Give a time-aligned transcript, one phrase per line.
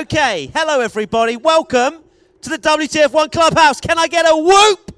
[0.00, 1.36] Okay, hello everybody.
[1.36, 2.02] Welcome
[2.40, 3.82] to the WTF1 Clubhouse.
[3.82, 4.96] Can I get a whoop?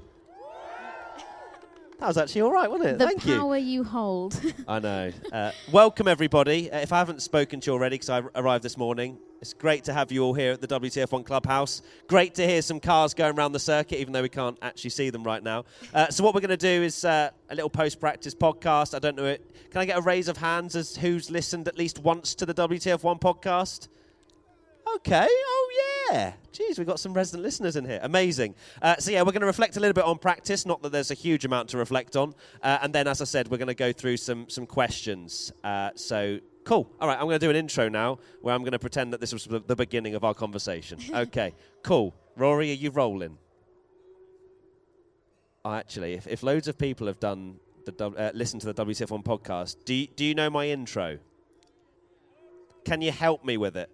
[1.99, 2.99] That was actually all right, wasn't it?
[2.99, 3.37] The Thank you.
[3.37, 4.39] power you, hold.
[4.67, 5.11] I know.
[5.29, 6.71] Uh, welcome everybody.
[6.71, 9.53] Uh, if I haven't spoken to you already, because I r- arrived this morning, it's
[9.53, 11.81] great to have you all here at the WTF1 Clubhouse.
[12.07, 15.09] Great to hear some cars going around the circuit, even though we can't actually see
[15.09, 15.65] them right now.
[15.93, 18.95] Uh, so what we're going to do is uh, a little post-practice podcast.
[18.95, 19.69] I don't know it.
[19.69, 22.53] Can I get a raise of hands as who's listened at least once to the
[22.53, 23.89] WTF1 podcast?
[24.95, 25.27] Okay.
[25.29, 26.33] Oh, yeah.
[26.51, 27.99] Geez, we've got some resident listeners in here.
[28.03, 28.55] Amazing.
[28.81, 30.65] Uh, so, yeah, we're going to reflect a little bit on practice.
[30.65, 32.33] Not that there's a huge amount to reflect on.
[32.61, 35.51] Uh, and then, as I said, we're going to go through some, some questions.
[35.63, 36.91] Uh, so, cool.
[36.99, 39.21] All right, I'm going to do an intro now where I'm going to pretend that
[39.21, 40.99] this was the beginning of our conversation.
[41.13, 42.13] Okay, cool.
[42.35, 43.37] Rory, are you rolling?
[45.63, 49.23] Oh, actually, if, if loads of people have done the uh, listen to the WTF1
[49.23, 51.19] podcast, do you, do you know my intro?
[52.83, 53.89] Can you help me with it?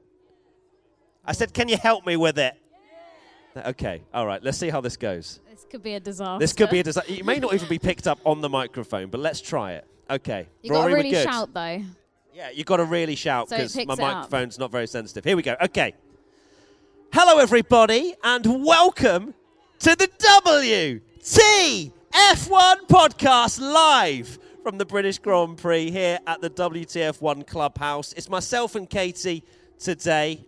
[1.26, 2.56] I said, can you help me with it?
[3.56, 5.40] Okay, all right, let's see how this goes.
[5.50, 6.40] this could be a disaster.
[6.40, 7.12] This could be a disaster.
[7.12, 9.86] It may not even be picked up on the microphone, but let's try it.
[10.10, 10.48] Okay.
[10.62, 11.24] You got to Rory, we're really good.
[11.24, 11.82] shout though.
[12.34, 14.16] Yeah, you've got to really shout So because my picks it up.
[14.16, 15.24] microphone's not very sensitive.
[15.26, 15.56] Here we go.
[15.62, 15.94] Okay.
[17.12, 19.34] Hello, everybody, and welcome
[19.80, 20.08] to the
[21.28, 21.92] WTF1
[22.88, 28.14] podcast live from the British Grand Prix here at the WTF1 Clubhouse.
[28.14, 29.44] It's myself and Katie
[29.80, 30.46] today.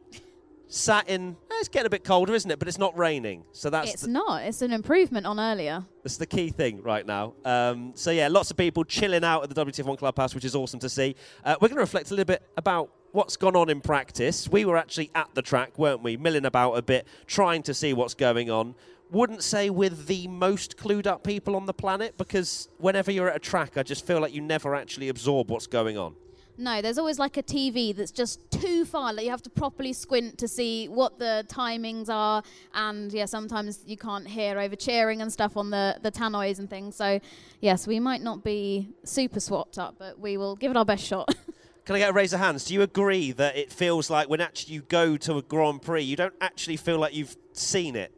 [0.73, 1.35] Sat in.
[1.51, 2.57] eh, It's getting a bit colder, isn't it?
[2.57, 4.43] But it's not raining, so that's It's not.
[4.43, 5.85] It's an improvement on earlier.
[6.01, 7.33] that's the key thing right now.
[7.43, 10.79] Um, so yeah, lots of people chilling out at the WTF1 Clubhouse, which is awesome
[10.79, 11.15] to see.
[11.43, 14.47] Uh, we're going to reflect a little bit about what's gone on in practice.
[14.47, 16.15] We were actually at the track, weren't we?
[16.15, 18.73] Milling about a bit, trying to see what's going on.
[19.11, 23.35] Wouldn't say with the most clued up people on the planet because whenever you're at
[23.35, 26.15] a track, I just feel like you never actually absorb what's going on.
[26.61, 29.13] No, there's always like a TV that's just too far.
[29.13, 32.43] Like you have to properly squint to see what the timings are,
[32.75, 36.69] and yeah, sometimes you can't hear over cheering and stuff on the the tannoys and
[36.69, 36.95] things.
[36.95, 37.19] So
[37.61, 41.03] yes, we might not be super swapped up, but we will give it our best
[41.03, 41.33] shot.
[41.85, 42.65] Can I get a raise of hands?
[42.65, 46.03] Do you agree that it feels like when actually you go to a Grand Prix,
[46.03, 48.13] you don't actually feel like you've seen it?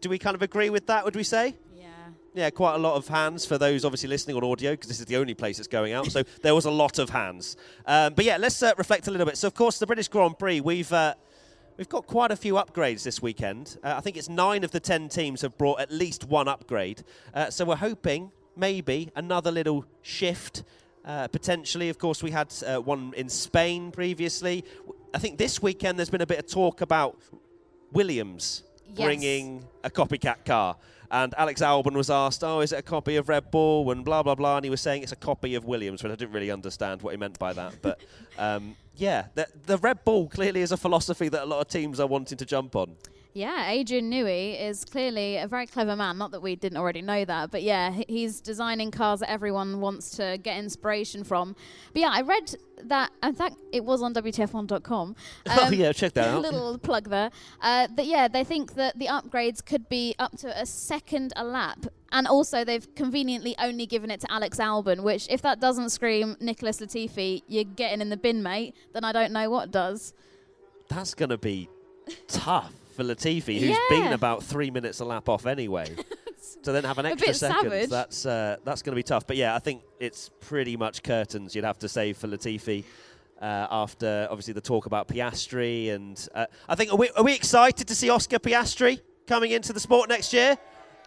[0.00, 1.54] Do we kind of agree with that, would we say?
[2.36, 2.50] Yeah.
[2.50, 5.16] Quite a lot of hands for those obviously listening on audio because this is the
[5.16, 6.06] only place it's going out.
[6.12, 7.56] So there was a lot of hands.
[7.86, 9.38] Um, but yeah, let's uh, reflect a little bit.
[9.38, 11.14] So of course, the British Grand Prix, we've uh,
[11.78, 13.78] we've got quite a few upgrades this weekend.
[13.82, 17.02] Uh, I think it's nine of the ten teams have brought at least one upgrade.
[17.34, 20.62] Uh, so we're hoping maybe another little shift.
[21.04, 24.64] Uh, potentially, of course, we had uh, one in Spain previously.
[25.14, 27.16] I think this weekend there's been a bit of talk about
[27.92, 28.64] Williams
[28.94, 29.04] Yes.
[29.04, 30.76] bringing a copycat car.
[31.10, 34.22] And Alex Albon was asked, "Oh, is it a copy of Red Bull?" and blah
[34.22, 34.56] blah blah.
[34.56, 37.12] And he was saying it's a copy of Williams, but I didn't really understand what
[37.12, 37.74] he meant by that.
[37.82, 38.00] But
[38.38, 42.00] um, yeah, the, the Red Bull clearly is a philosophy that a lot of teams
[42.00, 42.96] are wanting to jump on.
[43.36, 46.16] Yeah, Adrian Newey is clearly a very clever man.
[46.16, 50.08] Not that we didn't already know that, but yeah, he's designing cars that everyone wants
[50.12, 51.54] to get inspiration from.
[51.92, 55.16] But yeah, I read that, in fact, it was on WTF1.com.
[55.50, 56.40] oh Um, yeah, check that out.
[56.50, 57.30] little plug there.
[57.60, 61.44] Uh, that yeah, they think that the upgrades could be up to a second a
[61.44, 65.02] lap, and also they've conveniently only given it to Alex Albon.
[65.02, 68.74] Which, if that doesn't scream Nicholas Latifi, you're getting in the bin, mate.
[68.94, 70.14] Then I don't know what does.
[70.88, 71.68] That's going to be
[72.28, 75.94] tough for Latifi, who's been about three minutes a lap off anyway.
[76.62, 77.90] to then have an extra second, savage.
[77.90, 79.26] that's uh, that's going to be tough.
[79.26, 81.54] But yeah, I think it's pretty much curtains.
[81.54, 82.84] You'd have to say for Latifi.
[83.40, 87.34] Uh, after obviously the talk about Piastri, and uh, I think are we, are we
[87.34, 90.56] excited to see Oscar Piastri coming into the sport next year?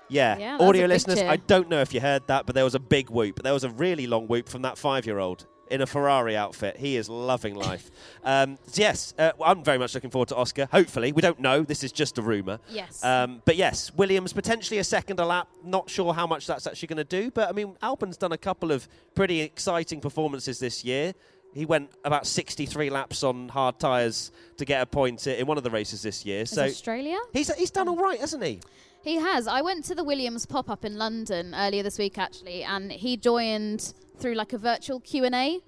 [0.09, 1.19] Yeah, Yeah, audio listeners.
[1.19, 3.41] I don't know if you heard that, but there was a big whoop.
[3.41, 6.78] There was a really long whoop from that five-year-old in a Ferrari outfit.
[6.78, 7.91] He is loving life.
[8.24, 10.68] um, so yes, uh, I'm very much looking forward to Oscar.
[10.72, 11.63] Hopefully, we don't know.
[11.63, 12.59] This is just a rumor.
[12.69, 13.03] Yes.
[13.03, 15.47] Um, but yes, Williams potentially a second a lap.
[15.63, 18.38] Not sure how much that's actually going to do, but I mean, Albon's done a
[18.38, 21.13] couple of pretty exciting performances this year.
[21.53, 25.63] He went about 63 laps on hard tyres to get a point in one of
[25.63, 26.41] the races this year.
[26.41, 27.17] Is So Australia?
[27.34, 28.59] he's he's done all right, hasn't he?
[29.03, 29.47] He has.
[29.47, 33.17] I went to the Williams pop up in London earlier this week actually, and he
[33.17, 35.59] joined through like a virtual Q and A,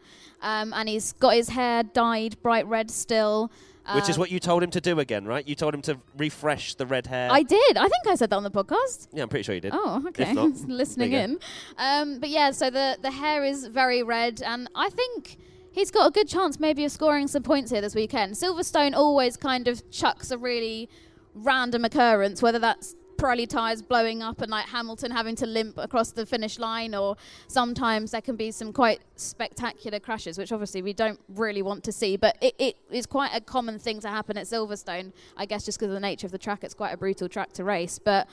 [0.41, 3.51] um, and he's got his hair dyed bright red still.
[3.95, 5.45] Which is Um, what you told him to do again, right?
[5.47, 7.29] You told him to refresh the red hair.
[7.31, 7.77] I did.
[7.77, 9.07] I think I said that on the podcast.
[9.11, 9.73] yeah, I'm pretty sure you did.
[9.73, 10.33] Oh, okay.
[10.33, 11.39] not, Listening in.
[11.79, 15.37] Um, but yeah, so the, the hair is very red, and I think
[15.71, 18.35] he's got a good chance maybe of scoring some points here this weekend.
[18.35, 20.87] Silverstone always kind of chucks a really
[21.33, 26.11] random occurrence, whether that's Pirelli tyres blowing up and like Hamilton having to limp across
[26.11, 27.15] the finish line, or
[27.47, 31.91] sometimes there can be some quite spectacular crashes, which obviously we don't really want to
[31.91, 32.17] see.
[32.17, 35.77] But it, it is quite a common thing to happen at Silverstone, I guess, just
[35.77, 36.63] because of the nature of the track.
[36.63, 38.27] It's quite a brutal track to race, but.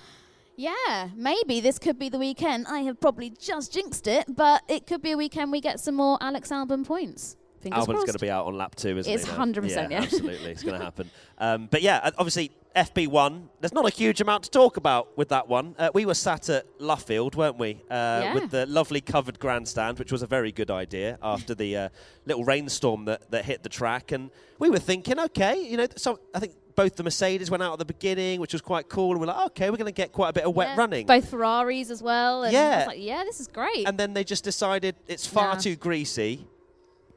[0.61, 2.67] Yeah, maybe this could be the weekend.
[2.67, 5.94] I have probably just jinxed it, but it could be a weekend we get some
[5.94, 7.37] more Alex Albon points.
[7.61, 9.31] Fingers Albon's going to be out on lap two, isn't It's he?
[9.31, 9.44] now?
[9.44, 10.02] 100%, yeah.
[10.02, 10.50] absolutely.
[10.50, 11.11] It's going to happen.
[11.40, 15.48] Um, but yeah, obviously, FP1, there's not a huge amount to talk about with that
[15.48, 15.74] one.
[15.78, 17.82] Uh, we were sat at Luffield, weren't we?
[17.90, 18.34] Uh, Yeah.
[18.34, 21.88] With the lovely covered grandstand, which was a very good idea after the uh,
[22.26, 24.12] little rainstorm that, that hit the track.
[24.12, 27.72] And we were thinking, okay, you know, so I think both the Mercedes went out
[27.72, 29.10] at the beginning, which was quite cool.
[29.12, 31.06] And we're like, okay, we're going to get quite a bit of wet Yeah, running.
[31.06, 32.48] Both Ferraris as well.
[32.50, 32.78] Yeah.
[32.78, 33.88] was like, yeah, this is great.
[33.88, 35.60] and then they just decided it's far Nah.
[35.60, 36.46] too greasy.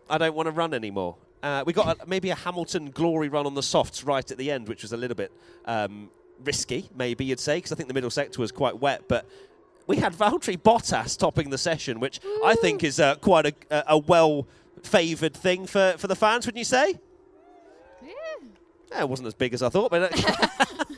[0.09, 1.18] I don't want to run anymore.
[1.44, 4.52] Uh, we got a, maybe a Hamilton glory run on the softs right at the
[4.52, 5.32] end, which was a little bit
[5.66, 6.10] um,
[6.44, 9.04] risky, maybe you'd say, because I think the middle sector was quite wet.
[9.08, 9.26] But
[9.88, 13.98] we had Valtteri Bottas topping the session, which I think is uh, quite a, a,
[13.98, 14.48] well
[14.84, 17.00] favoured thing for, for the fans, wouldn't you say?
[18.92, 20.12] Yeah, it wasn't as big as I thought, but.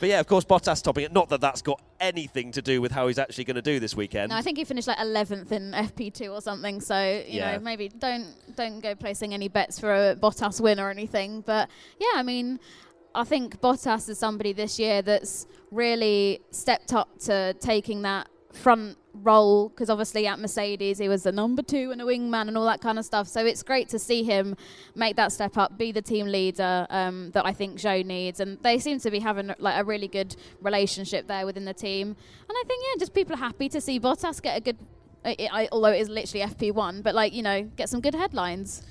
[0.00, 1.12] But yeah, of course, Bottas topping it.
[1.12, 3.94] Not that that's got anything to do with how he's actually going to do this
[3.94, 4.30] weekend.
[4.30, 6.80] no, I think he finished like 11th in FP2 or something.
[6.80, 6.98] So
[7.28, 7.52] you Yeah.
[7.56, 11.42] know, maybe don't don't go placing any bets for a Bottas win or anything.
[11.42, 11.68] But
[11.98, 12.58] yeah, I mean,
[13.14, 18.96] I think Bottas is somebody this year that's really stepped up to taking that front
[19.14, 22.64] role because obviously at Mercedes he was the number two and a wingman and all
[22.66, 23.28] that kind of stuff.
[23.28, 24.56] So it's great to see him
[24.94, 28.58] make that step up, be the team leader um, that I think Zhou needs, and
[28.62, 32.08] they seem to be having like a really good relationship there within the team.
[32.08, 34.78] And I think yeah, just people are happy to see Bottas get a good.
[35.24, 38.82] I I, although it is literally FP1, but like you know, get some good headlines.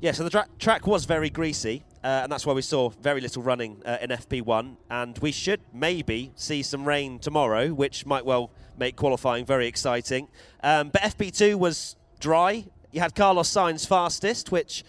[0.00, 3.20] Yeah, so the tra- track was very greasy, uh, and that's why we saw very
[3.20, 4.76] little running uh, in FP1.
[4.90, 10.28] And we should maybe see some rain tomorrow, which might well make qualifying very exciting.
[10.62, 12.64] Um, but FP2 was dry.
[12.92, 14.84] You had Carlos Sainz fastest, which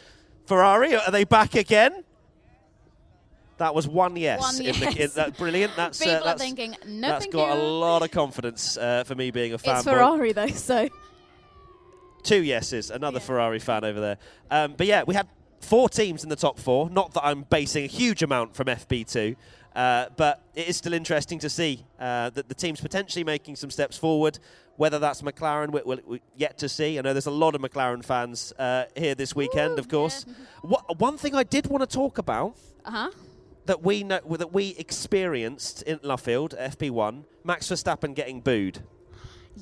[0.45, 2.05] Ferrari are they back again?
[3.57, 4.39] That was one yes.
[4.39, 4.95] One in the- yes.
[4.95, 5.75] in that, brilliant.
[5.75, 9.29] That's People uh, are that's, thinking, that's got a lot of confidence uh, for me
[9.29, 9.75] being a fanboy.
[9.75, 10.89] it's Ferrari though, so
[12.23, 13.25] Two yeses, another Yeah.
[13.25, 14.17] Ferrari fan over there.
[14.49, 15.27] Um, but yeah, we had
[15.59, 16.89] four teams in the top four.
[16.89, 19.35] Not that I'm basing a huge amount from FP2,
[19.75, 23.69] uh, but it is still interesting to see uh, that the team's potentially making some
[23.71, 24.39] steps forward.
[24.77, 26.97] Whether that's McLaren, we- we'll, we yet to see.
[26.97, 30.25] I know there's a lot of McLaren fans uh, here this weekend, Ooh, of course.
[30.27, 30.33] yeah.
[30.63, 33.11] What, one thing I did want to talk about uh huh.
[33.65, 38.79] that we know that we experienced in Luffield FP1, Max Verstappen getting booed.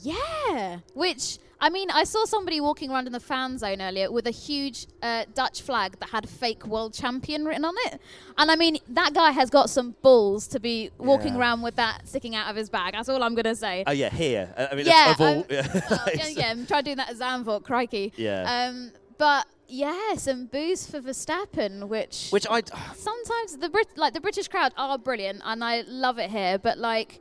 [0.01, 4.27] Yeah, which I mean, I saw somebody walking around in the fan zone earlier with
[4.27, 7.99] a huge uh, Dutch flag that had "fake world champion" written on it,
[8.37, 11.39] and I mean, that guy has got some balls to be walking Yeah.
[11.41, 12.93] around with that sticking out of his bag.
[12.93, 13.83] That's all I'm gonna say.
[13.85, 14.53] Oh yeah, here.
[14.57, 17.63] I mean, Yeah, of, of all, Oh, yeah, yeah, I'm trying doing that at Zandvoort,
[17.63, 18.13] crikey.
[18.15, 18.43] Yeah.
[18.69, 22.61] Um, but yeah, some boos for Verstappen, which Which I.
[22.95, 26.57] sometimes the Brit like the British crowd are brilliant, and I love it here.
[26.57, 27.19] But like,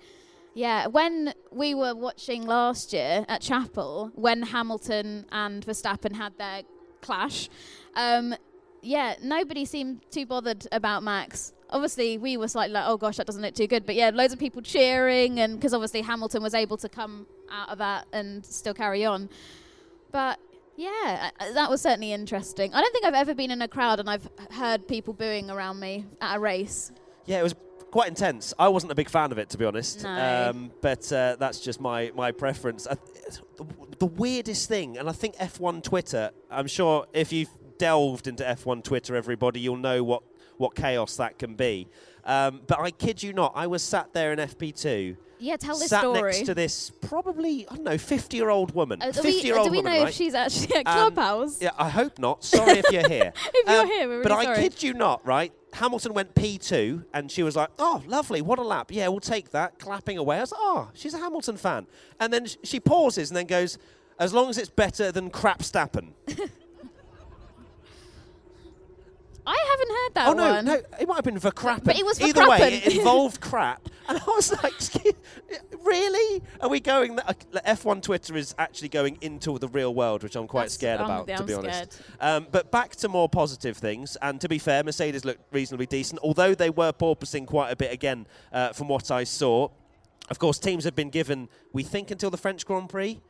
[0.59, 6.63] yeah, when we were watching last year at Chapel, when Hamilton and Verstappen had their
[7.01, 7.49] clash,
[7.95, 8.35] um,
[8.83, 11.53] yeah, nobody seemed too bothered about Max.
[11.71, 13.87] Obviously, we were slightly like, oh gosh, that doesn't look too good.
[13.87, 17.69] But yeah, loads of people cheering, and because obviously Hamilton was able to come out
[17.69, 19.29] of that and still carry on.
[20.11, 20.41] But
[20.75, 22.75] yeah, uh, that was certainly interesting.
[22.75, 25.79] I don't think I've ever been in a crowd and I've heard people booing around
[25.79, 26.91] me at a race.
[27.27, 27.55] Yeah, it was
[27.99, 28.55] quite intense.
[28.61, 30.05] I wasn't a big fan of it, to be honest.
[30.05, 30.51] No.
[30.51, 32.87] Um, but uh, that's just my, my preference.
[32.87, 32.95] I,
[33.57, 33.67] the,
[33.99, 38.85] the weirdest thing, and I think F1 Twitter, I'm sure if you've delved into F1
[38.85, 40.23] Twitter, everybody, you'll know what,
[40.59, 41.89] what chaos that can be.
[42.23, 45.17] Um, but I kid you not, I was sat there in FP2.
[45.41, 46.23] Yeah, tell this sat story.
[46.31, 49.03] next to this probably, I don't know, 50 year old woman.
[49.03, 50.09] Uh, 50 we, year old do we woman, know right?
[50.11, 51.61] if she's actually at Um, Clubhouse?
[51.61, 52.45] Yeah, I hope not.
[52.45, 53.33] Sorry if you're here.
[53.55, 55.53] If you're here, we're But really I kid you not, right?
[55.75, 58.91] Hamilton went P2 and she was like, oh, lovely, what a lap.
[58.91, 60.39] Yeah, we'll take that, clapping away.
[60.39, 61.87] I was like, oh, she's a Hamilton fan.
[62.19, 63.79] And then sh- she pauses and then goes,
[64.19, 66.13] as long as it's better than Crapstappen.
[69.47, 70.65] I haven't heard that oh, no, one.
[70.67, 71.85] no, it might have been Vercrappen.
[71.85, 73.89] But it was Either way, it involved crap.
[74.07, 74.75] And I was like,
[75.83, 76.28] really?
[76.61, 80.35] Are we going, th- uh, F1 Twitter is actually going into the real world, which
[80.37, 82.01] I'm quite That's- scared about, to be honest.
[82.21, 84.17] Um, but back to more positive things.
[84.23, 87.93] And to be fair, Mercedes looked reasonably decent, although they were porpoising quite a bit
[87.93, 89.69] again uh, from what I saw.
[90.31, 93.21] Of course, teams have been given, we think, until the French Grand Prix.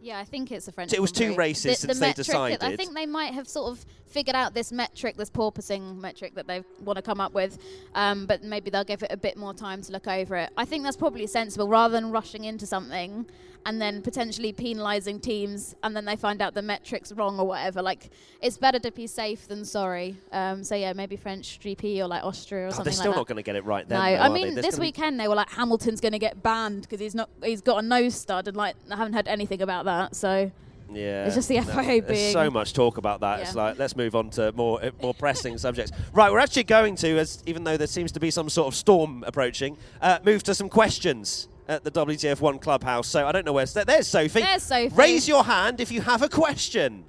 [0.00, 0.90] Yeah, I think it's a French.
[0.90, 1.36] So it was two Prix.
[1.36, 4.54] races the, since the they metric, I think they might have sort of figured out
[4.54, 7.58] this metric, this porpoising metric that they want to come up with,
[7.94, 10.50] um, but maybe they'll give it a bit more time to look over it.
[10.56, 13.26] I think that's probably sensible rather than rushing into something
[13.66, 17.82] and then potentially penalising teams and then they find out the metric's wrong or whatever.
[17.82, 20.16] Like, it's better to be safe than sorry.
[20.30, 23.16] Um, so, yeah, maybe French GP or like Austria or God, something they're still like
[23.16, 23.98] not going to get it right then.
[23.98, 27.00] No, though, I mean this weekend they were like Hamilton's going to get banned because
[27.00, 30.14] he's not he's got a nose stud and like I haven't heard anything about that.
[30.14, 30.52] So
[30.92, 33.40] Yeah, It's just the no, FIA There's being- so much talk about that.
[33.40, 35.90] It's like let's move on to more uh, more pressing subjects.
[36.12, 38.76] Right, we're actually going to, as even though there seems to be some sort of
[38.76, 43.08] storm approaching, uh, move to some questions at the WTF1 clubhouse.
[43.08, 44.40] So I don't know where's there, there's Sophie.
[44.40, 44.94] There's Sophie.
[44.94, 47.04] Raise your hand if you have a question.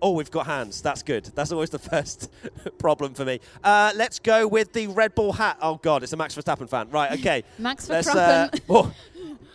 [0.00, 0.80] Oh, we've got hands.
[0.80, 1.24] That's good.
[1.34, 2.30] That's always the first
[2.78, 3.40] problem for me.
[3.64, 5.58] Uh, let's go with the Red Bull hat.
[5.60, 6.88] Oh God, it's a Max Verstappen fan.
[6.90, 7.44] Right, okay.
[7.58, 8.54] Max Let's, Verstappen.
[8.54, 8.94] uh, oh,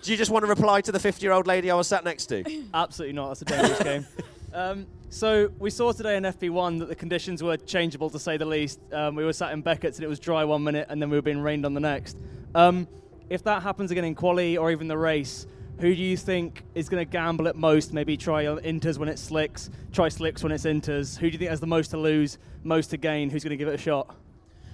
[0.01, 2.43] do you just want to reply to the 50-year-old lady I was sat next to?
[2.73, 3.29] Absolutely not.
[3.29, 4.07] That's a dangerous game.
[4.53, 8.45] Um, so we saw today in FP1 that the conditions were changeable to say the
[8.45, 8.79] least.
[8.91, 11.17] Um, we were sat in Beckett's and it was dry one minute and then we
[11.17, 12.17] were being rained on the next.
[12.53, 12.87] Um,
[13.33, 15.47] if that happens again in quali or even the race,
[15.79, 17.91] who do you think is going to gamble at most?
[17.91, 21.17] Maybe try inters when it slicks, try slicks when it's inters.
[21.17, 23.31] Who do you think has the most to lose, most to gain?
[23.31, 24.15] Who's going to give it a shot?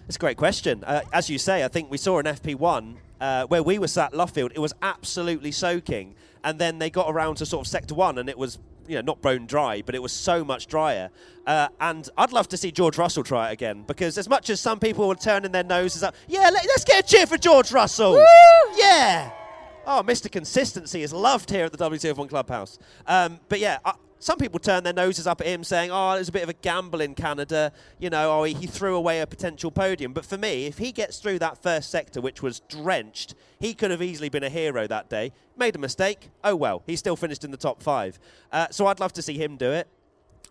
[0.07, 0.83] It's a great question.
[0.83, 4.11] Uh, as you say, I think we saw an FP1 uh, where we were sat
[4.11, 8.17] Luffield, it was absolutely soaking, and then they got around to sort of sector one,
[8.17, 11.09] and it was you know not bone dry, but it was so much drier.
[11.45, 14.59] Uh, and I'd love to see George Russell try it again because as much as
[14.59, 17.71] some people were turning their noses up, yeah, let, us get a cheer for George
[17.71, 18.17] Russell.
[18.75, 19.31] Yeah.
[19.85, 20.31] Oh, Mr.
[20.31, 22.77] Consistency is loved here at the WTF1 Clubhouse.
[23.07, 26.29] Um, but yeah, uh, some people turn their noses up at him saying, oh, there's
[26.29, 27.71] a bit of a gamble in Canada.
[27.99, 30.13] You know, oh, he he threw away a potential podium.
[30.13, 33.91] But for me, if he gets through that first sector, which was drenched, he could
[33.91, 35.31] have easily been a hero that day.
[35.57, 36.29] Made a mistake.
[36.43, 38.19] Oh, well, he still finished in the top five.
[38.51, 39.87] Uh, so I'd love to see him do it.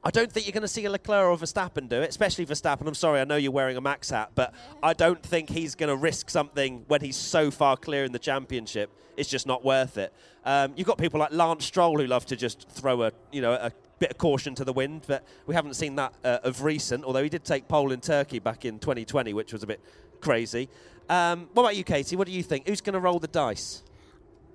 [0.05, 2.87] I don't think you're going to see a Leclerc or Verstappen do it, especially Verstappen.
[2.87, 5.89] I'm sorry, I know you're wearing a Max hat, but I don't think he's going
[5.89, 8.91] to risk something when he's so far clear in the championship.
[9.17, 10.13] It's just not worth it.
[10.45, 13.53] Um, you've got people like Lance Stroll who love to just throw a you know
[13.53, 17.05] a bit of caution to the wind, but we haven't seen that uh, of recent.
[17.05, 19.81] Although he did take pole in Turkey back in 2020, which was a bit
[20.21, 20.69] crazy.
[21.09, 22.15] Um, what about you, Katie?
[22.15, 22.69] What do you think?
[22.69, 23.83] Who's going to roll the dice?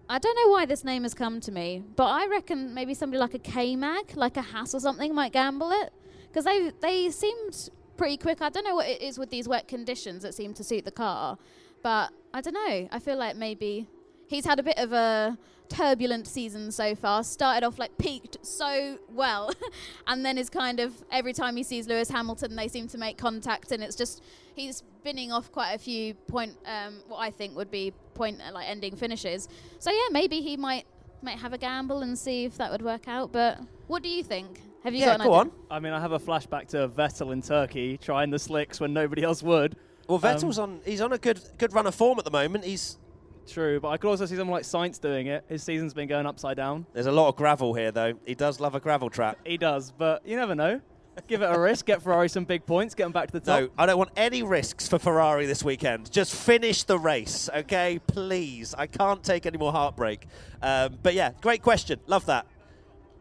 [0.10, 3.20] I don't know why this name has come to me, but I reckon maybe somebody
[3.20, 5.94] like a K Mag, like a Haas or something, might gamble it
[6.28, 8.42] because they they seemed pretty quick.
[8.42, 10.92] I don't know what it is with these wet conditions that seem to suit the
[10.92, 11.38] car,
[11.82, 12.88] but I don't know.
[12.92, 13.88] I feel like maybe
[14.28, 15.38] he's had a bit of a
[15.70, 17.24] turbulent season so far.
[17.24, 19.52] Started off like peaked so well,
[20.08, 23.18] and then is kind of every time he sees Lewis Hamilton, they seem to make
[23.18, 24.22] contact, and it's just
[24.56, 26.54] he's spinning off quite a few point.
[26.66, 29.48] Um, what I think would be point uh, like ending finishes.
[29.80, 30.86] So yeah, maybe he might
[31.22, 33.32] might have a gamble and see if that would work out.
[33.32, 34.62] But what do you think?
[34.84, 35.40] Have you yeah, got an go idea?
[35.40, 35.52] on.
[35.72, 39.24] I mean, I have a flashback to Vettel in Turkey trying the slicks when nobody
[39.24, 39.78] else would.
[40.10, 40.82] Well, Um, Vettel's on.
[40.86, 42.66] He's on a good good run of form at the moment.
[42.66, 42.98] He's
[43.48, 45.44] True, but I could also see someone like Sainz doing it.
[45.48, 46.86] His season's been going upside down.
[46.94, 48.14] there's a lot of gravel here, though.
[48.26, 49.38] He does love a gravel trap.
[49.46, 50.82] He does, but you never know.
[51.28, 53.62] Give it a risk, get Ferrari some big points, get them back to the top.
[53.62, 56.10] No, I don't want any risks for Ferrari this weekend.
[56.12, 58.00] Just finish the race, okay?
[58.08, 58.74] Please.
[58.76, 60.26] I can't take any more heartbreak.
[60.64, 62.00] Um, but yeah, great question.
[62.08, 62.48] Love that.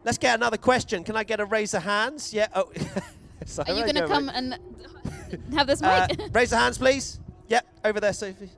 [0.05, 1.05] Let's get another question.
[1.05, 2.33] Can I get a raise of hands?
[2.33, 2.47] Yeah.
[2.55, 2.73] Oh.
[3.45, 4.57] Sorry, Are you going to come and
[5.53, 6.31] have this Uh, mic?
[6.35, 7.21] raise of hands, please.
[7.49, 8.51] Yep, over there, Sophie.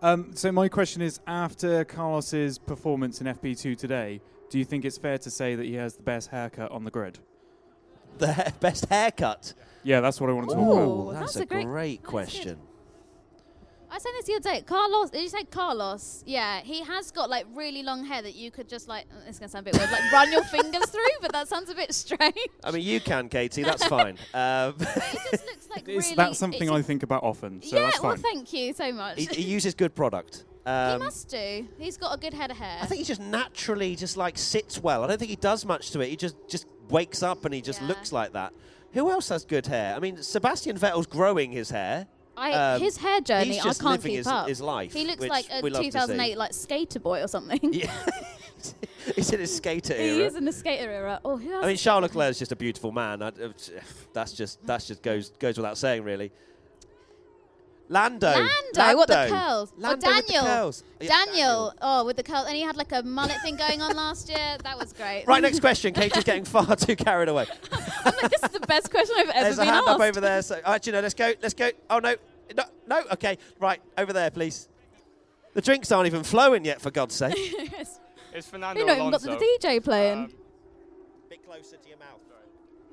[0.00, 4.96] Um, so my question is, after Carlos's performance in FP2 today, do you think it's
[4.98, 7.18] fair to say that he has the best haircut on the grid?
[8.18, 9.54] The ha- best haircut.
[9.82, 11.02] Yeah, that's what I want to talk Ooh.
[11.10, 11.20] about.
[11.20, 12.58] That's, that's a, a great- great, question.
[13.90, 14.62] I said this the other day.
[14.66, 16.22] Carlos, did you say Carlos?
[16.26, 19.06] Yeah, he has got like really long hair that you could just like.
[19.26, 21.74] It's gonna sound a bit weird, like run your fingers through, but that sounds a
[21.74, 22.34] bit strange.
[22.62, 23.62] I mean, you can, Katie.
[23.62, 24.16] That's fine.
[24.34, 26.14] Um, It just looks like really.
[26.14, 28.22] that's something I think about often, so yeah, that's well, fine.
[28.22, 29.18] thank you so much.
[29.18, 30.44] he, he uses good product.
[30.66, 31.66] Um, he must do.
[31.78, 32.78] He's got a good head of hair.
[32.82, 35.02] I think he just naturally just like sits well.
[35.02, 36.08] I don't think he does much to it.
[36.08, 37.88] He just just wakes up and he just Yeah.
[37.88, 38.52] looks like that.
[38.92, 39.94] Who else has good hair?
[39.94, 42.06] I mean, Sebastian Vettel's growing his hair.
[42.38, 44.48] I, um, his hair journey, I can't keep his- up.
[44.48, 45.90] his life, He looks like a we love to see.
[45.90, 47.60] 2008 like skater boy or something.
[47.72, 47.92] Yeah,
[49.16, 50.26] he's in his skater he era.
[50.26, 51.20] is in the skater era.
[51.24, 51.40] Oh?
[51.62, 53.22] I mean, Charles Leclerc's just a beautiful man.
[53.22, 53.32] I, uh,
[54.12, 56.32] that's just that's just goes goes without saying, really.
[57.88, 58.26] Lando.
[58.28, 59.72] Lando, what the curls?
[59.76, 60.44] Oh, Lando with the Daniel.
[60.44, 60.84] curls.
[61.00, 63.96] Yeah, Daniel, oh, with the curl, and he had like a mullet thing going on
[63.96, 64.56] last year.
[64.62, 65.24] That was great.
[65.26, 65.94] Right, next question.
[65.94, 67.46] Katie's getting far too carried away.
[67.72, 69.44] I'm like, this is the best question I've ever been asked.
[69.44, 70.00] There's a been hand asked.
[70.00, 70.42] up over there.
[70.42, 71.00] So actually, no.
[71.00, 71.32] Let's go.
[71.42, 71.70] Let's go.
[71.88, 72.14] Oh no,
[72.56, 73.02] no, no.
[73.12, 74.68] Okay, right over there, please.
[75.54, 77.34] The drinks aren't even flowing yet, for God's sake.
[78.34, 79.38] is Fernando You know, even got Alonso.
[79.38, 80.18] the DJ playing.
[80.18, 80.32] Um,
[81.28, 82.20] Bit closer to your mouth.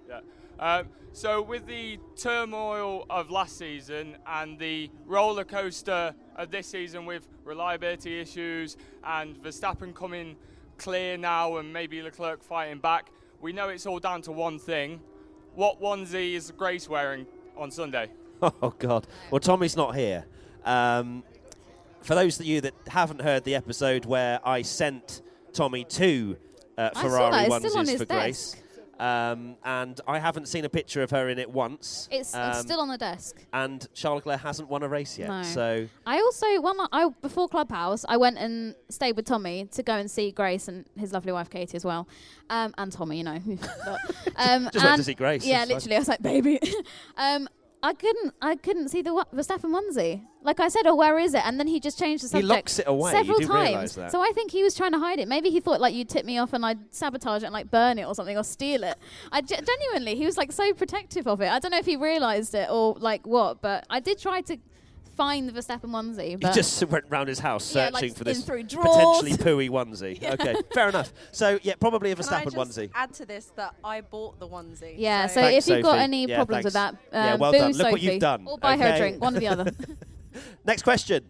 [0.07, 0.19] Yeah.
[0.59, 7.05] Um, so with the turmoil of last season and the roller coaster of this season
[7.05, 10.35] with reliability issues and Verstappen coming
[10.77, 14.99] clear now and maybe Leclerc fighting back, we know it's all down to one thing.
[15.53, 17.25] What onesie is Grace wearing
[17.57, 18.09] on Sunday?
[18.41, 19.07] Oh God!
[19.31, 20.25] Well, Tommy's not here.
[20.65, 21.23] Um,
[22.01, 25.21] for those of you that haven't heard the episode where I sent
[25.53, 26.35] Tommy two
[26.77, 27.47] uh, I saw Ferrari that.
[27.47, 28.55] It's still on onesies his for Grace,
[28.99, 32.07] um, and I haven't seen a picture of her in it once.
[32.11, 33.35] It's, it's Um, still on the desk.
[33.53, 35.29] and Charles Leclerc hasn't won a race yet.
[35.29, 35.43] No.
[35.43, 39.93] So I also one I before Clubhouse I went and stayed with Tommy to go
[39.95, 42.07] and see Grace and his lovely wife Katie as well,
[42.49, 43.39] um, and Tommy, you know.
[44.37, 46.59] Um, Just went to see Grace, Yeah, literally, I was like, baby.
[47.83, 50.23] I couldn't I couldn't see the wa- Verstappen onesie.
[50.41, 51.41] Like I said, oh, where is it?
[51.45, 52.49] And then he just changed the He subject.
[52.49, 53.11] locks it away.
[53.11, 53.93] Several times.
[54.09, 55.27] So I think he was trying to hide it.
[55.27, 57.97] Maybe he thought like you'd tip me off and I'd sabotage it and like burn
[57.99, 58.95] it or something or steal it.
[59.31, 61.49] I ge- genuinely, he was like so protective of it.
[61.51, 64.57] I don't know if he realised it or like what, but I did try to
[65.15, 66.31] find the Verstappen onesie.
[66.31, 70.21] he just went round his house Yeah, searching like for this potentially pooey onesie.
[70.35, 71.13] Okay, fair enough.
[71.31, 72.89] So yeah, probably a Can I Verstappen just onesie.
[72.93, 74.95] add to this that I bought the onesie?
[74.97, 76.03] yeah, so Thanks, if you've got Sophie.
[76.03, 77.71] any Yeah, problems with that, um, Yeah, well boo done.
[77.73, 78.45] Look what you've done.
[78.47, 79.71] Or buy her a drink, one or the other.
[80.65, 81.25] Next question.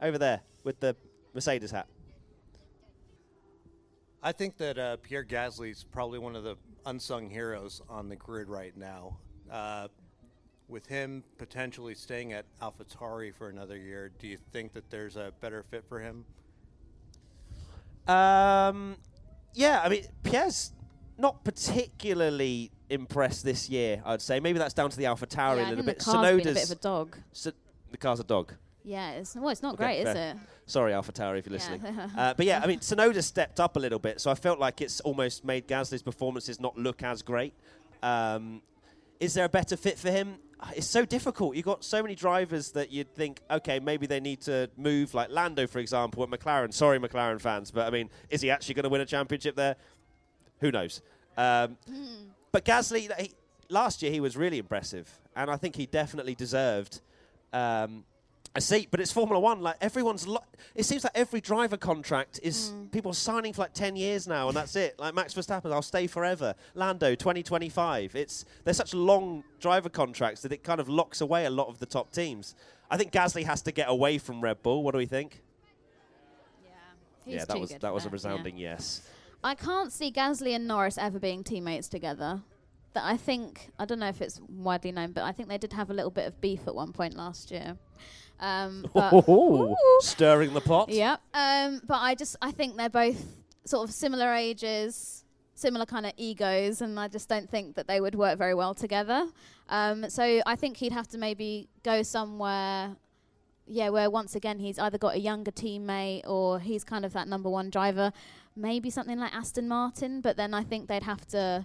[0.00, 0.94] Over there with the
[1.34, 1.86] Mercedes hat.
[4.22, 5.26] I think that uh, Pierre
[5.62, 9.18] is probably one of the unsung heroes on the grid right now.
[9.50, 9.88] Uh,
[10.68, 15.32] with him potentially staying at AlphaTauri for another year, do you think that there's a
[15.40, 16.24] better fit for him?
[18.06, 18.96] Um,
[19.54, 20.72] yeah, I mean Pierre's
[21.16, 24.02] not particularly impressed this year.
[24.04, 25.98] I'd say maybe that's down to the Alpha Tauri yeah, a I little bit.
[25.98, 27.16] the car's been a bit Tsunoda's of a dog.
[27.32, 27.52] so,
[27.90, 28.52] the car's a dog.
[28.86, 30.36] Yeah, it's well, it's not Okay, great, is it?
[30.66, 31.70] Sorry, Alpha Tauri, if you're Yeah.
[31.72, 31.98] listening.
[32.18, 34.82] uh, but yeah, I mean, Sonoda stepped up a little bit, so I felt like
[34.82, 37.54] it's almost made Gasly's performances not look as great.
[38.02, 38.60] Um,
[39.20, 40.36] is there a better fit for him?
[40.74, 41.56] It's so difficult.
[41.56, 45.30] You've got so many drivers that you'd think, okay, maybe they need to move, like
[45.30, 46.72] Lando, for example, at McLaren.
[46.72, 49.76] Sorry, McLaren fans, but I mean, is he actually going to win a championship there?
[50.60, 51.02] Who knows?
[51.36, 51.76] Um,
[52.52, 53.32] but Gasly, he,
[53.68, 57.00] last year he was really impressive, and I think he definitely deserved
[57.52, 58.04] um,
[58.54, 58.88] a seat.
[58.90, 59.60] But it's Formula One.
[59.60, 62.86] Like everyone's, lo- it seems like every driver contract is hmm.
[62.86, 64.98] people are signing for like ten years now, and that's it.
[64.98, 66.54] Like Max Verstappen, I'll stay forever.
[66.74, 68.14] Lando, 2025.
[68.14, 71.78] It's they're such long driver contracts that it kind of locks away a lot of
[71.78, 72.54] the top teams.
[72.90, 74.82] I think Gasly has to get away from Red Bull.
[74.82, 75.42] What do we think?
[77.24, 78.12] He's yeah, that was good that was a yeah.
[78.12, 79.08] resounding yes.
[79.42, 82.42] I can't see Gasly and Norris ever being teammates together.
[82.92, 85.72] That I think I don't know if it's widely known, but I think they did
[85.72, 87.76] have a little bit of beef at one point last year.
[88.40, 89.76] Um, but Ooh.
[90.00, 90.88] Stirring the pot.
[90.88, 91.20] Yep.
[91.32, 93.24] Um, but I just I think they're both
[93.64, 98.00] sort of similar ages, similar kind of egos, and I just don't think that they
[98.00, 99.26] would work very well together.
[99.68, 102.96] Um, so I think he'd have to maybe go somewhere.
[103.66, 107.28] Yeah, where once again he's either got a younger teammate or he's kind of that
[107.28, 108.12] number one driver.
[108.54, 111.64] Maybe something like Aston Martin, but then I think they'd have to,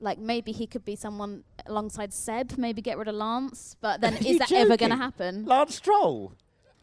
[0.00, 2.58] like, maybe he could be someone alongside Seb.
[2.58, 5.44] Maybe get rid of Lance, but then is you that ever going to happen?
[5.46, 6.32] Lance Stroll.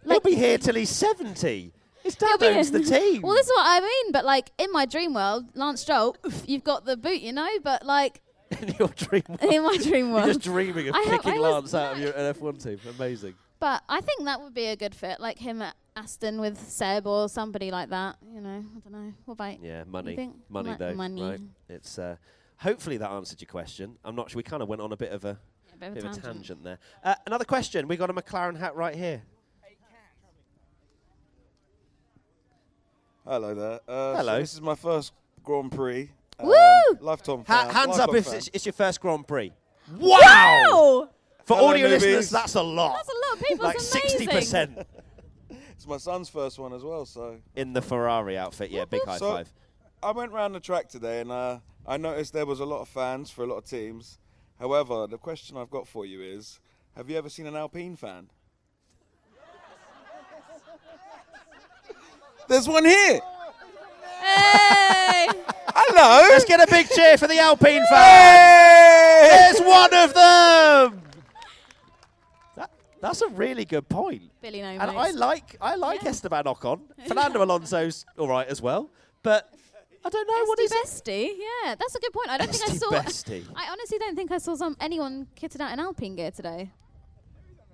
[0.03, 1.73] Like- He'll be here till he's 70.
[2.03, 3.21] His He'll dad owns the team.
[3.21, 4.11] Well, this is what I mean.
[4.11, 6.15] But like in my dream world, Lance Stroll,
[6.47, 7.47] you've got the boot, you know.
[7.63, 8.21] But like
[8.61, 9.43] in your dream world.
[9.53, 12.13] in my dream world, You're just dreaming of I have- picking Lance out of your
[12.13, 12.79] F1 team.
[12.97, 13.35] Amazing.
[13.59, 17.05] but I think that would be a good fit, like him at Aston with Seb
[17.05, 18.15] or somebody like that.
[18.33, 19.13] You know, I don't know.
[19.25, 20.15] What about Yeah, money.
[20.15, 20.35] think?
[20.49, 20.93] Money, Mo- though.
[20.95, 21.21] money.
[21.21, 21.39] Right.
[21.69, 22.15] It's uh,
[22.61, 23.97] hopefully that answered your question.
[24.03, 24.37] I'm not sure.
[24.37, 25.37] We kind of went on a bit of a,
[25.73, 26.23] a bit of a bit of a tangent?
[26.35, 26.79] tangent there.
[27.03, 27.87] Uh, another question.
[27.87, 29.21] We got a McLaren hat right here.
[33.25, 33.79] Hello there.
[33.87, 34.33] Uh, Hello.
[34.35, 36.09] So this is my first Grand Prix.
[36.39, 36.97] Um, Woo!
[37.01, 37.73] Lifetime Ha- fan.
[37.75, 39.51] hands up if it's, it's your first Grand Prix.
[39.97, 41.09] Wow!
[41.45, 41.91] For Hello, audio newbies.
[41.91, 42.95] listeners, that's a lot.
[42.95, 43.65] That's a lot of people.
[43.65, 44.75] like That's amazing.
[44.77, 44.85] 60%
[45.71, 47.05] It's my son's first one as well.
[47.05, 48.71] So in the Ferrari outfit.
[48.71, 49.53] Yeah, big high So- five.
[50.03, 52.89] I went round the track today and uh, I noticed there was a lot of
[52.89, 54.17] fans for a lot of teams.
[54.59, 56.59] However, the question I've got for you is:
[56.95, 58.29] Have you ever seen an Alpine fan?
[62.47, 63.21] There's one here.
[64.21, 65.27] Hey!
[65.73, 66.27] Hello.
[66.29, 67.89] Let's get a big cheer for the Alpine fan.
[67.89, 69.29] Hey!
[69.29, 71.01] There's one of them.
[72.55, 74.23] That, that's a really good point.
[74.41, 76.09] Billy no And I like I like Yeah.
[76.09, 76.81] Esteban Ocon.
[77.07, 78.89] Fernando Alonso's all right as well,
[79.23, 79.51] but
[80.03, 81.05] I don't know what Bestie, is it.
[81.05, 81.29] bestie.
[81.37, 82.29] Yeah, that's a good point.
[82.29, 82.89] I don't think I saw.
[82.89, 83.45] bestie.
[83.55, 86.71] I honestly don't think I saw some anyone kitted out in Alpine gear today.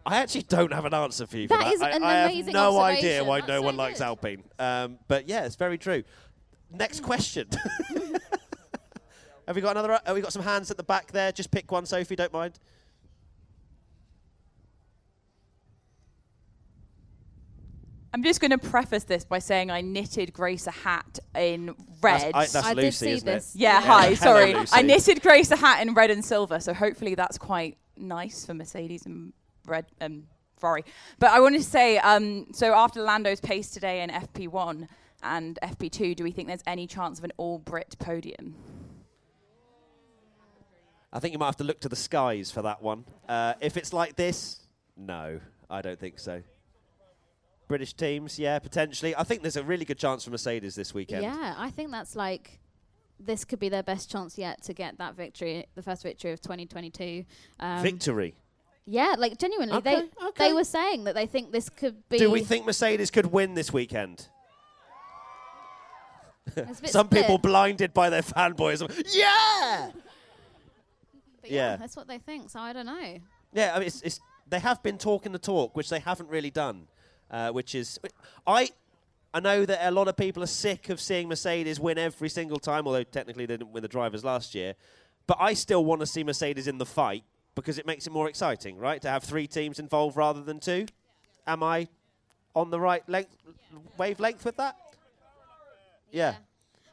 [0.05, 1.47] I actually don't have an answer for you.
[1.47, 3.77] That for that is I, an I have no idea why That's no so one
[3.77, 4.05] likes good.
[4.05, 4.43] Alpine.
[4.57, 6.03] Um, but yeah, it's very true.
[6.71, 7.47] Next question.
[9.47, 9.99] have we got another?
[10.05, 11.31] Have we got some hands at the back there?
[11.31, 12.15] Just pick one, Sophie.
[12.15, 12.59] Don't mind.
[18.13, 22.33] I'm just going to preface this by saying I knitted Grace a hat in red.
[22.33, 23.53] That's, I, that's I did see isn't this.
[23.55, 23.59] it?
[23.59, 23.81] yeah, Yeah.
[23.81, 24.53] hi, sorry.
[24.53, 24.71] Lucy.
[24.73, 28.53] I knitted Grace a hat in red and silver, so hopefully that's quite nice for
[28.53, 29.33] Mercedes and
[29.65, 30.23] red and
[30.57, 30.85] Ferrari.
[31.19, 34.87] But I wanted to say, um, so after Lando's pace today in FP1
[35.21, 38.55] and FP2, do we think there's any chance of an all Brit podium?
[41.11, 43.05] I think you might have to look to the skies for that one.
[43.27, 44.61] Uh, if it's like this,
[44.95, 45.39] no,
[45.69, 46.41] I don't think so.
[47.67, 49.15] British teams, yeah, potentially.
[49.15, 51.23] I think there's a really good chance for Mercedes this weekend.
[51.23, 52.59] Yeah, I think that's like
[53.19, 56.41] this could be their best chance yet to get that victory, the first victory of
[56.41, 57.25] 2022.
[57.59, 58.35] Um, Victory.
[58.85, 60.47] Yeah, like genuinely, Okay, they okay.
[60.47, 62.19] they were saying that they think this could be.
[62.19, 64.27] Do we think Mercedes could win this weekend?
[66.55, 68.79] It's a bit Some split, people blinded by their fanboys.
[69.13, 69.91] Yeah!
[71.41, 71.75] but yeah, yeah.
[71.75, 72.49] that's what they think.
[72.49, 73.19] So I don't know.
[73.53, 76.51] Yeah, I mean, it's, it's, they have been talking the talk, which they haven't really
[76.51, 76.87] done,
[77.31, 77.99] uh, which is.
[78.45, 78.69] I.
[79.33, 82.57] I know that a lot of people are sick of seeing Mercedes win every single
[82.57, 84.73] time, although technically they didn't win the drivers last year.
[85.27, 88.29] But I still want to see Mercedes in the fight because it makes it more
[88.29, 89.01] exciting, right?
[89.01, 90.85] To have three teams involved rather than two.
[91.45, 91.87] Am I
[92.55, 93.35] on the right length,
[93.97, 94.77] wavelength with that?
[96.11, 96.35] Yeah.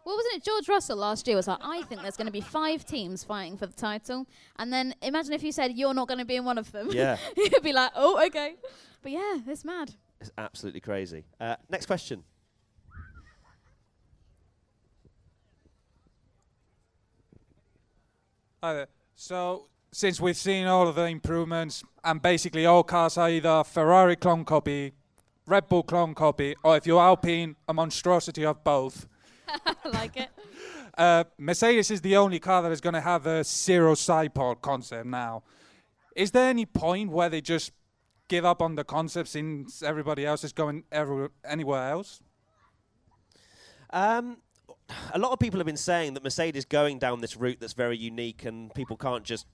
[0.04, 2.42] Well, wasn't it George Russell last year was like, I think there's going to be
[2.42, 6.18] five teams fighting for the title, and then imagine if you said you're not going
[6.18, 6.88] to be in one of them.
[6.90, 7.16] Yeah.
[7.36, 8.56] You'd be like, oh, okay.
[9.02, 9.94] But yeah, it's mad.
[10.24, 11.26] It's absolutely crazy.
[11.38, 12.24] Uh, next question.
[18.62, 18.86] Hi there.
[19.14, 24.16] So, since we've seen all of the improvements, and basically all cars are either Ferrari
[24.16, 24.94] clone copy,
[25.46, 29.06] Red Bull clone copy, or if you're Alpine, a monstrosity of both.
[29.66, 30.30] I like it.
[30.96, 34.62] Uh, Mercedes is the only car that is going to have a zero side pod
[34.62, 35.42] concept now.
[36.16, 37.72] Is there any point where they just
[38.28, 42.20] give up on the concept since everybody else is going every, anywhere else?
[43.90, 44.38] Um,
[45.12, 47.96] a lot of people have been saying that Mercedes going down this route that's very
[47.96, 49.46] unique and people can't just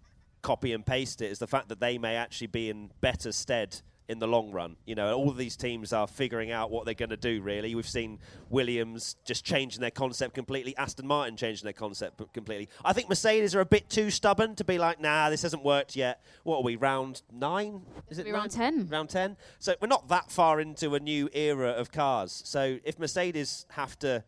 [0.42, 3.83] copy and paste it is the fact that they may actually be in better stead
[4.10, 4.76] in the long run.
[4.84, 7.76] You know, all of these teams are figuring out what they're going to do, really.
[7.76, 8.18] We've seen
[8.48, 12.68] Williams just changing their concept completely, Aston Martin changing their concept completely.
[12.84, 15.94] I think Mercedes are a bit too stubborn to be like, nah, this hasn't worked
[15.94, 16.22] yet.
[16.42, 17.82] What are we, round nine?
[18.08, 18.88] Is it round 10.
[18.88, 19.36] Round 10.
[19.60, 22.42] So we're not that far into a new era of cars.
[22.44, 24.24] So if Mercedes have to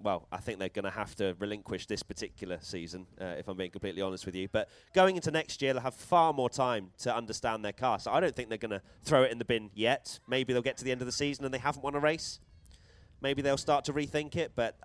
[0.00, 3.56] well, I think they're going to have to relinquish this particular season, uh, if I'm
[3.56, 4.48] being completely honest with you.
[4.48, 7.98] But going into next year, they'll have far more time to understand their car.
[7.98, 10.20] So I don't think they're going to throw it in the bin yet.
[10.28, 12.40] Maybe they'll get to the end of the season and they haven't won a race.
[13.20, 14.52] Maybe they'll start to rethink it.
[14.54, 14.76] But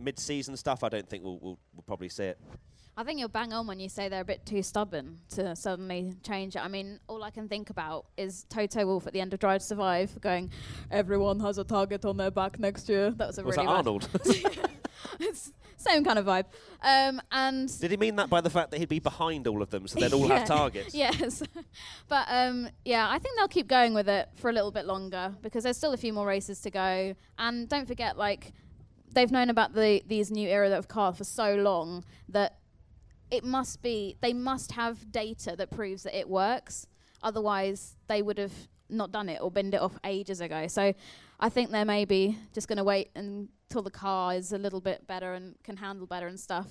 [0.00, 2.38] mid-season stuff, I don't think we'll, we'll, we'll probably see it.
[2.98, 6.14] I think you're bang on when you say they're a bit too stubborn to suddenly
[6.24, 6.64] change it.
[6.64, 9.60] I mean, all I can think about is Toto Wolff at the end of Drive
[9.60, 10.50] to Survive going,
[10.90, 13.72] "Everyone has a target on their back next year." That was a Was really that
[13.72, 14.08] Arnold?
[15.20, 16.46] it's same kind of vibe.
[16.82, 19.70] Um, and Did he mean that by the fact that he'd be behind all of
[19.70, 20.40] them, so they'd all Yeah.
[20.40, 20.92] have targets?
[20.92, 21.40] Yes,
[22.08, 25.36] but um, yeah, I think they'll keep going with it for a little bit longer
[25.40, 27.14] because there's still a few more races to go.
[27.38, 28.54] And don't forget, like
[29.12, 32.58] they've known about the these new era of car for so long that
[33.30, 36.86] it must be they must have data that proves that it works.
[37.22, 38.52] Otherwise, they would have
[38.88, 40.66] not done it or binned it off ages ago.
[40.66, 40.94] So
[41.40, 45.06] I think they're maybe just going to wait until the car is a little bit
[45.06, 46.68] better and can handle better and stuff.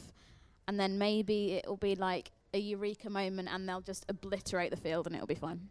[0.67, 4.77] And then maybe it will be like a eureka moment and they'll just obliterate the
[4.77, 5.69] field and it'll be fine.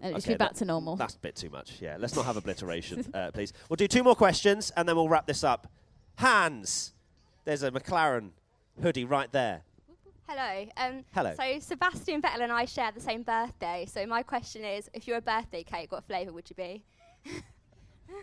[0.00, 0.96] And it'll just Okay, be back to normal.
[0.96, 1.80] That's a bit too much.
[1.80, 3.52] Yeah, let's not have obliteration, uh, please.
[3.68, 5.70] We'll do two more questions and then we'll wrap this up.
[6.16, 6.92] Hands.
[7.44, 8.30] there's a McLaren
[8.80, 9.62] hoodie right there.
[10.34, 10.66] Hello.
[10.78, 11.34] Um, Hello.
[11.36, 13.86] So Sebastian Vettel and I share the same birthday.
[13.86, 16.82] So my question is, if you're a birthday cake, what flavour would you be?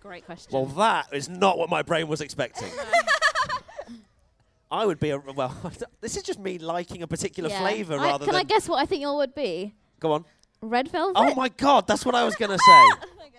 [0.02, 0.52] Great question.
[0.54, 2.70] Well, that is not what my brain was expecting.
[4.72, 5.56] I would be a well.
[6.02, 7.60] this is just me liking a particular Yeah.
[7.62, 8.42] flavour I- rather Can than.
[8.42, 9.74] I guess what I think yours would be?
[10.00, 10.26] Go on.
[10.62, 11.14] Red velvet.
[11.20, 12.84] Oh my god, that's what I was going to say.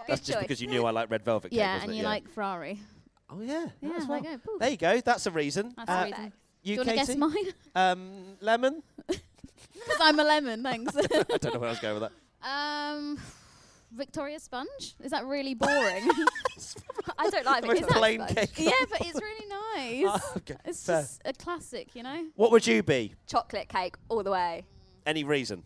[0.09, 0.43] That's Good just choice.
[0.43, 1.59] because you knew I like red velvet cake.
[1.59, 1.99] yeah, wasn't and it?
[1.99, 2.81] you like Ferrari.
[3.29, 3.67] Oh yeah.
[3.81, 4.19] Yeah, as there well.
[4.19, 4.39] you go.
[4.39, 4.59] Poof.
[4.61, 5.01] There you go.
[5.01, 5.73] That's a reason.
[5.77, 6.33] That's Uh, the reason.
[6.63, 7.53] You, Do you want to guess mine?
[7.75, 8.83] Um, lemon.
[9.73, 10.63] Because I'm a lemon.
[10.63, 10.95] Thanks.
[10.99, 11.01] I
[11.39, 12.11] don't know where I was going with
[12.43, 12.47] that.
[12.47, 13.19] um,
[13.93, 14.95] Victoria Sponge.
[15.03, 16.09] Is that really boring?
[17.19, 18.37] I don't like The most Victoria plain Sponge.
[18.37, 18.51] cake.
[18.59, 19.47] yeah, but it's really
[20.05, 20.21] nice.
[20.23, 21.01] Oh, okay, It's fair.
[21.01, 22.27] just a classic, you know.
[22.37, 23.15] What would you be?
[23.27, 24.65] Chocolate cake all the way.
[25.07, 25.63] Any reason?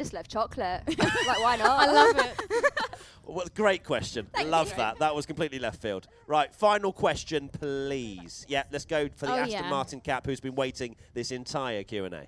[0.00, 0.80] Just love chocolate.
[0.98, 1.78] like, why not?
[1.88, 2.40] I love it.
[3.26, 4.26] Well, great question.
[4.46, 4.98] Love that.
[4.98, 6.08] That was completely left field.
[6.26, 8.44] Right, final question, please.
[8.48, 9.70] Yeah, let's go for the Oh, Aston yeah.
[9.70, 12.26] Martin cap, who's been waiting this entire Q and A.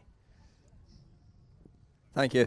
[2.15, 2.47] Thank you.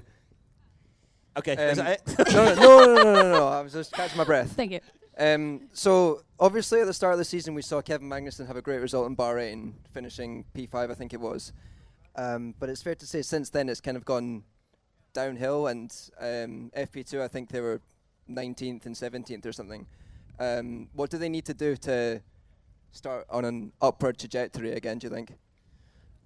[1.35, 2.29] Okay, is Um, that it?
[2.33, 3.47] no, no, no, no, no, no, no.
[3.47, 4.53] I was just catching my breath.
[4.53, 4.79] Thank you.
[5.17, 8.61] Um, so obviously at the start of the season we saw Kevin Magnussen have a
[8.61, 11.51] great result in Bahrain, finishing P5 I think it was.
[12.15, 14.43] Um, but it's fair to say since then it's kind of gone
[15.15, 17.81] downhill, and um, FP2 I think they were
[18.29, 19.87] 19th and 17th or something.
[20.39, 22.21] Um, what do they need to do to
[22.91, 24.99] start on an upward trajectory again?
[24.99, 25.33] Do you think?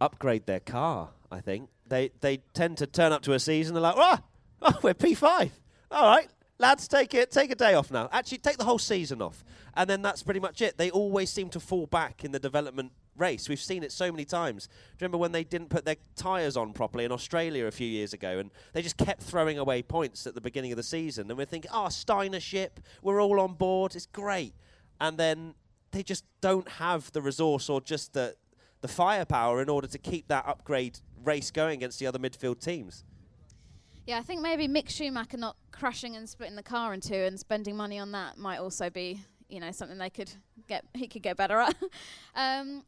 [0.02, 1.10] Upgrade their car.
[1.32, 3.74] I think they they tend to turn up to a season.
[3.74, 4.22] They're like, ah,
[4.62, 5.52] oh, we're P five.
[5.92, 7.32] All right, lads, take it.
[7.32, 8.10] Take a day off now.
[8.12, 9.44] Actually, take the whole season off,
[9.76, 10.78] and then that's pretty much it.
[10.78, 13.50] They always seem to fall back in the development race.
[13.50, 14.68] We've seen it so many times.
[14.68, 17.88] Do you remember when they didn't put their tyres on properly in Australia a few
[17.88, 21.30] years ago, and they just kept throwing away points at the beginning of the season,
[21.30, 24.54] and we're thinking, oh, Steiner ship, we're all on board, it's great,
[25.00, 25.54] and then
[25.92, 28.36] they just don't have the resource or just the
[28.82, 33.04] the firepower in order to keep that upgrade race going against the other midfield teams.
[34.06, 37.40] Yeah, I think maybe Mick Schumacher not crashing and splitting the car in two and
[37.40, 40.32] spending money on that might also be, you know, something they could
[40.68, 40.86] get.
[40.96, 41.76] He could get better at.
[42.36, 42.84] um,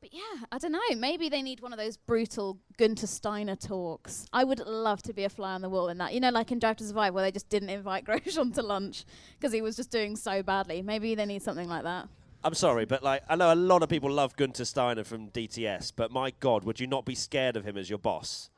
[0.00, 0.80] but yeah, I don't know.
[0.96, 4.26] Maybe they need one of those brutal Gunter Steiner talks.
[4.32, 6.14] I would love to be a fly on the wall in that.
[6.14, 9.04] You know, like in Drive to Survive, where they just didn't invite Grosjean to lunch
[9.38, 10.82] because he was just doing so badly.
[10.82, 12.08] Maybe they need something like that.
[12.42, 15.92] I'm sorry, but like I know a lot of people love Gunter Steiner from DTS,
[15.94, 18.48] but my God, would you not be scared of him as your boss?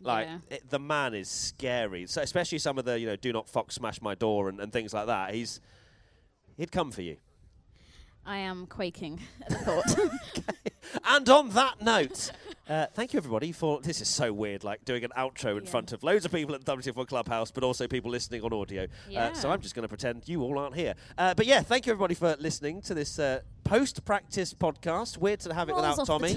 [0.00, 0.38] Like Yeah.
[0.56, 2.06] it, the man is scary.
[2.08, 4.72] So especially some of the you know do not fox smash my door and, and
[4.72, 5.32] things like that.
[5.34, 5.60] He's
[6.56, 7.18] he'd come for you.
[8.26, 9.98] I am quaking at the thought.
[11.10, 12.30] And on that note,
[12.68, 15.92] uh, thank you everybody for this is so weird, like doing an outro in front
[15.92, 18.86] of loads of people at the WTF1 Clubhouse, but also people listening on audio.
[19.16, 20.92] Uh, so I'm just going to pretend you all aren't here.
[21.16, 25.16] Uh, but yeah, thank you everybody for listening to this uh, post-practice podcast.
[25.16, 26.36] Weird to have it Rolls without Tommy.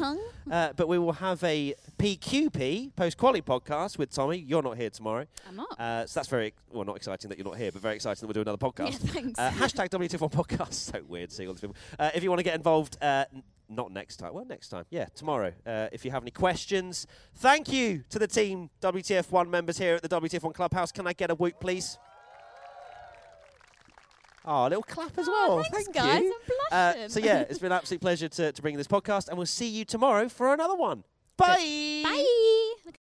[0.50, 4.38] Uh, but we will have a PQP post quality podcast with Tommy.
[4.38, 5.26] You're not here tomorrow.
[5.50, 5.78] I'm not.
[5.78, 8.28] Uh, so that's very well, not exciting that you're not here, but very exciting that
[8.28, 8.92] we'll do another podcast.
[9.04, 9.38] Yeah, thanks.
[9.38, 10.74] Uh, hashtag WTF1 podcast.
[10.74, 11.76] So weird seeing all these people.
[12.00, 13.26] Uh, if you want to get involved, uh,
[13.72, 14.34] not next time.
[14.34, 14.86] Well, next time.
[14.90, 15.54] Yeah, tomorrow.
[15.66, 20.02] Uh, if you have any questions, thank you to the team WTF1 members here at
[20.02, 20.92] the WTF1 Clubhouse.
[20.92, 21.98] Can I get a whoop, please?
[24.44, 25.62] Oh, a little clap as well.
[25.64, 26.22] thanks, Thank guys.
[26.22, 26.36] you.
[26.72, 29.46] Uh, so yeah, it's been an absolute pleasure to, to bring this podcast, and we'll
[29.46, 31.04] see you tomorrow for another one.
[31.38, 32.02] Bye.
[32.04, 32.71] Bye.